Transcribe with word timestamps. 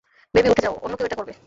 Baby, 0.33 0.49
উঠে 0.49 0.61
যাও, 0.61 0.73
অন্য 0.83 0.93
কেউ 0.97 1.05
এটা 1.05 1.15
করবে! 1.15 1.33